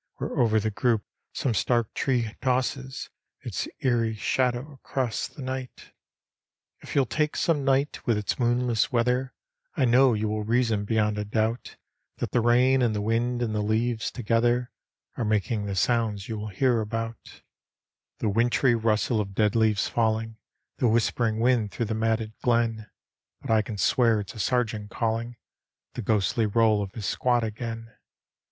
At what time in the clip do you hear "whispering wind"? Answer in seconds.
20.87-21.69